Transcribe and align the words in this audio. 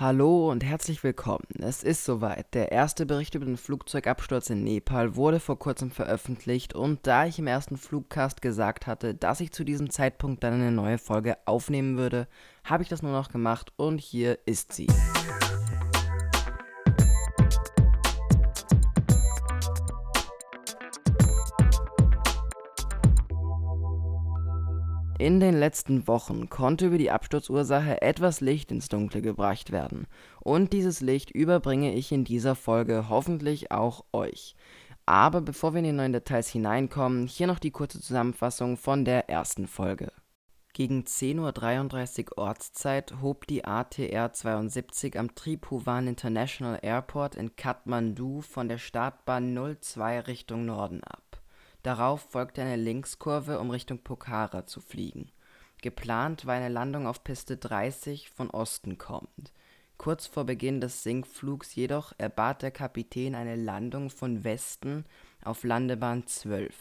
Hallo 0.00 0.50
und 0.50 0.64
herzlich 0.64 1.04
willkommen. 1.04 1.44
Es 1.58 1.82
ist 1.82 2.06
soweit. 2.06 2.54
Der 2.54 2.72
erste 2.72 3.04
Bericht 3.04 3.34
über 3.34 3.44
den 3.44 3.58
Flugzeugabsturz 3.58 4.48
in 4.48 4.64
Nepal 4.64 5.14
wurde 5.14 5.40
vor 5.40 5.58
kurzem 5.58 5.90
veröffentlicht 5.90 6.74
und 6.74 7.06
da 7.06 7.26
ich 7.26 7.38
im 7.38 7.46
ersten 7.46 7.76
Flugcast 7.76 8.40
gesagt 8.40 8.86
hatte, 8.86 9.14
dass 9.14 9.42
ich 9.42 9.52
zu 9.52 9.62
diesem 9.62 9.90
Zeitpunkt 9.90 10.42
dann 10.42 10.54
eine 10.54 10.72
neue 10.72 10.96
Folge 10.96 11.36
aufnehmen 11.44 11.98
würde, 11.98 12.28
habe 12.64 12.82
ich 12.82 12.88
das 12.88 13.02
nur 13.02 13.12
noch 13.12 13.28
gemacht 13.28 13.74
und 13.76 14.00
hier 14.00 14.38
ist 14.46 14.72
sie. 14.72 14.86
In 25.20 25.38
den 25.38 25.54
letzten 25.54 26.08
Wochen 26.08 26.48
konnte 26.48 26.86
über 26.86 26.96
die 26.96 27.10
Absturzursache 27.10 28.00
etwas 28.00 28.40
Licht 28.40 28.72
ins 28.72 28.88
Dunkle 28.88 29.20
gebracht 29.20 29.70
werden. 29.70 30.06
Und 30.40 30.72
dieses 30.72 31.02
Licht 31.02 31.30
überbringe 31.30 31.92
ich 31.92 32.10
in 32.10 32.24
dieser 32.24 32.54
Folge 32.54 33.10
hoffentlich 33.10 33.70
auch 33.70 34.06
euch. 34.14 34.54
Aber 35.04 35.42
bevor 35.42 35.74
wir 35.74 35.80
in 35.80 35.84
die 35.84 35.92
neuen 35.92 36.14
Details 36.14 36.48
hineinkommen, 36.48 37.26
hier 37.26 37.46
noch 37.46 37.58
die 37.58 37.70
kurze 37.70 38.00
Zusammenfassung 38.00 38.78
von 38.78 39.04
der 39.04 39.28
ersten 39.28 39.66
Folge. 39.66 40.10
Gegen 40.72 41.02
10.33 41.02 42.30
Uhr 42.30 42.38
Ortszeit 42.38 43.20
hob 43.20 43.46
die 43.46 43.66
ATR 43.66 44.32
72 44.32 45.18
am 45.18 45.34
Tribhuvan 45.34 46.06
International 46.06 46.78
Airport 46.80 47.34
in 47.34 47.56
Kathmandu 47.56 48.40
von 48.40 48.70
der 48.70 48.78
Startbahn 48.78 49.54
02 49.82 50.20
Richtung 50.20 50.64
Norden 50.64 51.04
ab. 51.04 51.29
Darauf 51.82 52.20
folgte 52.20 52.62
eine 52.62 52.76
Linkskurve, 52.76 53.58
um 53.58 53.70
Richtung 53.70 53.98
Pokhara 53.98 54.66
zu 54.66 54.80
fliegen. 54.80 55.30
Geplant 55.80 56.44
war 56.44 56.54
eine 56.54 56.68
Landung 56.68 57.06
auf 57.06 57.24
Piste 57.24 57.56
30 57.56 58.28
von 58.30 58.50
Osten 58.50 58.98
kommend. 58.98 59.52
Kurz 59.96 60.26
vor 60.26 60.44
Beginn 60.44 60.80
des 60.80 61.02
Sinkflugs 61.02 61.74
jedoch 61.74 62.12
erbat 62.18 62.62
der 62.62 62.70
Kapitän 62.70 63.34
eine 63.34 63.56
Landung 63.56 64.10
von 64.10 64.44
Westen 64.44 65.06
auf 65.42 65.64
Landebahn 65.64 66.26
12. 66.26 66.74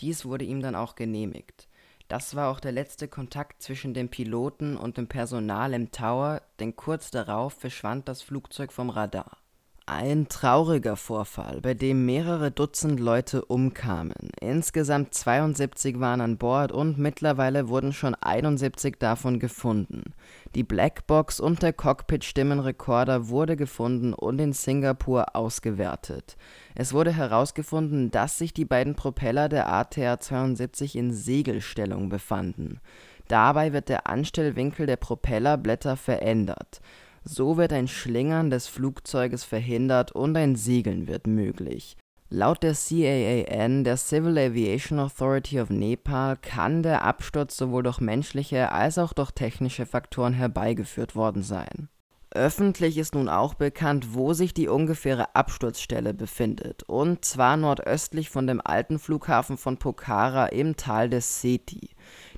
Dies 0.00 0.24
wurde 0.24 0.44
ihm 0.44 0.60
dann 0.60 0.74
auch 0.74 0.96
genehmigt. 0.96 1.68
Das 2.08 2.34
war 2.34 2.50
auch 2.50 2.60
der 2.60 2.72
letzte 2.72 3.06
Kontakt 3.08 3.62
zwischen 3.62 3.94
dem 3.94 4.08
Piloten 4.08 4.76
und 4.76 4.98
dem 4.98 5.06
Personal 5.06 5.72
im 5.74 5.90
Tower, 5.92 6.42
denn 6.58 6.76
kurz 6.76 7.10
darauf 7.10 7.54
verschwand 7.54 8.08
das 8.08 8.22
Flugzeug 8.22 8.72
vom 8.72 8.90
Radar 8.90 9.38
ein 9.86 10.28
trauriger 10.28 10.96
Vorfall, 10.96 11.60
bei 11.60 11.74
dem 11.74 12.06
mehrere 12.06 12.50
Dutzend 12.50 13.00
Leute 13.00 13.44
umkamen. 13.44 14.30
Insgesamt 14.40 15.12
72 15.12 16.00
waren 16.00 16.22
an 16.22 16.38
Bord 16.38 16.72
und 16.72 16.98
mittlerweile 16.98 17.68
wurden 17.68 17.92
schon 17.92 18.14
71 18.14 18.96
davon 18.98 19.38
gefunden. 19.38 20.14
Die 20.54 20.62
Blackbox 20.62 21.38
und 21.38 21.62
der 21.62 21.74
Cockpit-Stimmenrekorder 21.74 23.28
wurde 23.28 23.56
gefunden 23.56 24.14
und 24.14 24.38
in 24.38 24.54
Singapur 24.54 25.36
ausgewertet. 25.36 26.36
Es 26.74 26.94
wurde 26.94 27.12
herausgefunden, 27.12 28.10
dass 28.10 28.38
sich 28.38 28.54
die 28.54 28.64
beiden 28.64 28.94
Propeller 28.94 29.50
der 29.50 29.68
ATR-72 29.68 30.96
in 30.96 31.12
Segelstellung 31.12 32.08
befanden. 32.08 32.80
Dabei 33.28 33.72
wird 33.72 33.88
der 33.88 34.06
Anstellwinkel 34.06 34.86
der 34.86 34.96
Propellerblätter 34.96 35.96
verändert. 35.96 36.80
So 37.24 37.56
wird 37.56 37.72
ein 37.72 37.88
Schlingern 37.88 38.50
des 38.50 38.66
Flugzeuges 38.66 39.44
verhindert 39.44 40.12
und 40.12 40.36
ein 40.36 40.56
Segeln 40.56 41.08
wird 41.08 41.26
möglich. 41.26 41.96
Laut 42.28 42.62
der 42.62 42.74
CAAN, 42.74 43.84
der 43.84 43.96
Civil 43.96 44.36
Aviation 44.36 44.98
Authority 44.98 45.60
of 45.60 45.70
Nepal, 45.70 46.36
kann 46.36 46.82
der 46.82 47.02
Absturz 47.02 47.56
sowohl 47.56 47.82
durch 47.82 48.00
menschliche 48.00 48.72
als 48.72 48.98
auch 48.98 49.12
durch 49.12 49.30
technische 49.30 49.86
Faktoren 49.86 50.32
herbeigeführt 50.34 51.16
worden 51.16 51.42
sein. 51.42 51.88
Öffentlich 52.30 52.98
ist 52.98 53.14
nun 53.14 53.28
auch 53.28 53.54
bekannt, 53.54 54.14
wo 54.14 54.32
sich 54.32 54.52
die 54.52 54.66
ungefähre 54.66 55.36
Absturzstelle 55.36 56.12
befindet, 56.12 56.82
und 56.82 57.24
zwar 57.24 57.56
nordöstlich 57.56 58.28
von 58.28 58.48
dem 58.48 58.60
alten 58.60 58.98
Flughafen 58.98 59.56
von 59.56 59.76
Pokhara 59.76 60.46
im 60.46 60.74
Tal 60.74 61.08
des 61.08 61.40
Seti. 61.40 61.90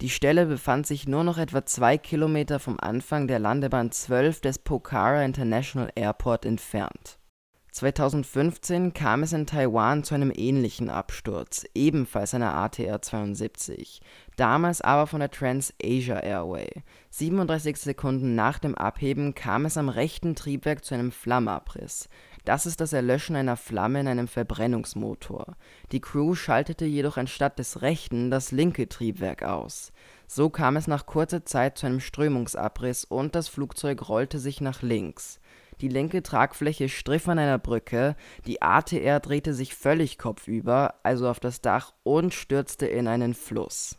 Die 0.00 0.10
Stelle 0.10 0.46
befand 0.46 0.86
sich 0.86 1.08
nur 1.08 1.24
noch 1.24 1.38
etwa 1.38 1.66
zwei 1.66 1.98
Kilometer 1.98 2.60
vom 2.60 2.78
Anfang 2.78 3.26
der 3.26 3.40
Landebahn 3.40 3.90
12 3.90 4.40
des 4.40 4.60
Pokhara 4.60 5.24
International 5.24 5.90
Airport 5.96 6.44
entfernt. 6.44 7.17
2015 7.78 8.92
kam 8.92 9.22
es 9.22 9.32
in 9.32 9.46
Taiwan 9.46 10.02
zu 10.02 10.16
einem 10.16 10.32
ähnlichen 10.34 10.90
Absturz, 10.90 11.64
ebenfalls 11.76 12.34
einer 12.34 12.52
ATR-72, 12.56 14.00
damals 14.34 14.80
aber 14.80 15.06
von 15.06 15.20
der 15.20 15.30
Trans-Asia 15.30 16.18
Airway. 16.18 16.68
37 17.10 17.76
Sekunden 17.76 18.34
nach 18.34 18.58
dem 18.58 18.74
Abheben 18.74 19.36
kam 19.36 19.64
es 19.64 19.76
am 19.76 19.88
rechten 19.88 20.34
Triebwerk 20.34 20.84
zu 20.84 20.94
einem 20.94 21.12
Flammeabriss. 21.12 22.08
Das 22.44 22.66
ist 22.66 22.80
das 22.80 22.92
Erlöschen 22.92 23.36
einer 23.36 23.56
Flamme 23.56 24.00
in 24.00 24.08
einem 24.08 24.26
Verbrennungsmotor. 24.26 25.54
Die 25.92 26.00
Crew 26.00 26.34
schaltete 26.34 26.84
jedoch 26.84 27.16
anstatt 27.16 27.60
des 27.60 27.80
rechten 27.80 28.28
das 28.28 28.50
linke 28.50 28.88
Triebwerk 28.88 29.44
aus. 29.44 29.92
So 30.26 30.50
kam 30.50 30.76
es 30.76 30.88
nach 30.88 31.06
kurzer 31.06 31.44
Zeit 31.44 31.78
zu 31.78 31.86
einem 31.86 32.00
Strömungsabriss 32.00 33.04
und 33.04 33.36
das 33.36 33.46
Flugzeug 33.46 34.08
rollte 34.08 34.40
sich 34.40 34.60
nach 34.60 34.82
links. 34.82 35.38
Die 35.80 35.88
linke 35.88 36.22
Tragfläche 36.22 36.88
striff 36.88 37.28
an 37.28 37.38
einer 37.38 37.58
Brücke, 37.58 38.16
die 38.46 38.62
ATR 38.62 39.20
drehte 39.20 39.54
sich 39.54 39.74
völlig 39.74 40.18
kopfüber, 40.18 40.94
also 41.02 41.28
auf 41.28 41.40
das 41.40 41.60
Dach, 41.60 41.94
und 42.02 42.34
stürzte 42.34 42.86
in 42.86 43.06
einen 43.06 43.34
Fluss 43.34 43.98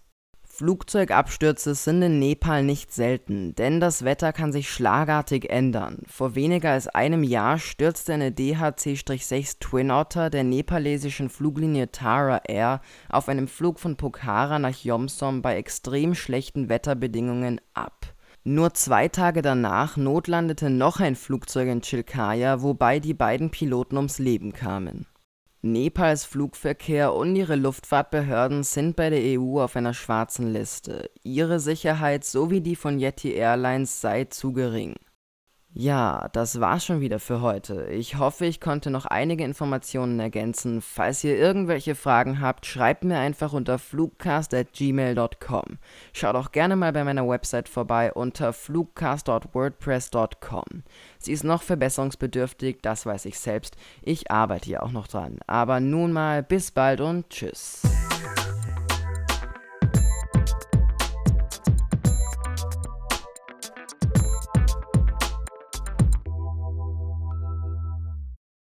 Flugzeugabstürze 0.59 1.73
sind 1.73 2.01
in 2.01 2.19
Nepal 2.19 2.63
nicht 2.63 2.93
selten, 2.93 3.55
denn 3.55 3.79
das 3.79 4.03
Wetter 4.03 4.33
kann 4.33 4.51
sich 4.51 4.69
schlagartig 4.69 5.49
ändern. 5.49 6.01
Vor 6.05 6.35
weniger 6.35 6.71
als 6.71 6.89
einem 6.89 7.23
Jahr 7.23 7.59
stürzte 7.59 8.11
eine 8.11 8.31
DHC-6 8.31 9.59
Twin 9.61 9.89
Otter 9.89 10.29
der 10.29 10.43
nepalesischen 10.43 11.29
Fluglinie 11.29 11.93
Tara 11.93 12.41
Air 12.45 12.81
auf 13.07 13.29
einem 13.29 13.47
Flug 13.47 13.79
von 13.79 13.95
Pokhara 13.95 14.59
nach 14.59 14.75
Yomsom 14.75 15.41
bei 15.41 15.55
extrem 15.55 16.13
schlechten 16.13 16.67
Wetterbedingungen 16.67 17.61
ab. 17.73 18.07
Nur 18.43 18.73
zwei 18.73 19.07
Tage 19.09 19.41
danach 19.41 19.97
notlandete 19.97 20.69
noch 20.69 20.99
ein 20.99 21.15
Flugzeug 21.15 21.67
in 21.67 21.81
Chilkaya, 21.81 22.61
wobei 22.61 22.99
die 22.99 23.13
beiden 23.13 23.51
Piloten 23.51 23.97
ums 23.97 24.19
Leben 24.19 24.53
kamen 24.53 25.05
Nepals 25.61 26.23
Flugverkehr 26.23 27.13
und 27.13 27.35
ihre 27.35 27.57
Luftfahrtbehörden 27.57 28.63
sind 28.63 28.95
bei 28.95 29.09
der 29.09 29.37
EU 29.37 29.61
auf 29.61 29.75
einer 29.75 29.93
schwarzen 29.93 30.53
Liste. 30.53 31.11
Ihre 31.21 31.59
Sicherheit 31.59 32.23
sowie 32.23 32.61
die 32.61 32.77
von 32.77 32.97
Yeti 32.97 33.33
Airlines 33.33 33.99
sei 33.99 34.23
zu 34.23 34.53
gering 34.53 34.95
ja, 35.71 36.29
das 36.33 36.59
war's 36.59 36.83
schon 36.83 36.99
wieder 36.99 37.19
für 37.19 37.41
heute. 37.41 37.85
Ich 37.91 38.17
hoffe, 38.17 38.47
ich 38.47 38.59
konnte 38.59 38.89
noch 38.89 39.05
einige 39.05 39.43
Informationen 39.43 40.19
ergänzen. 40.19 40.81
Falls 40.81 41.23
ihr 41.23 41.37
irgendwelche 41.37 41.93
Fragen 41.93 42.41
habt, 42.41 42.65
schreibt 42.65 43.03
mir 43.03 43.19
einfach 43.19 43.53
unter 43.53 43.77
flugcast.gmail.com. 43.77 45.77
Schaut 46.11 46.35
auch 46.35 46.51
gerne 46.51 46.75
mal 46.75 46.91
bei 46.91 47.03
meiner 47.03 47.27
Website 47.27 47.69
vorbei 47.69 48.11
unter 48.11 48.51
flugcast.wordpress.com. 48.51 50.63
Sie 51.19 51.33
ist 51.33 51.43
noch 51.43 51.61
verbesserungsbedürftig, 51.61 52.79
das 52.81 53.05
weiß 53.05 53.25
ich 53.25 53.37
selbst. 53.37 53.75
Ich 54.01 54.31
arbeite 54.31 54.65
hier 54.65 54.81
auch 54.81 54.91
noch 54.91 55.07
dran. 55.07 55.37
Aber 55.45 55.79
nun 55.79 56.11
mal 56.11 56.41
bis 56.41 56.71
bald 56.71 56.99
und 56.99 57.29
tschüss. 57.29 57.83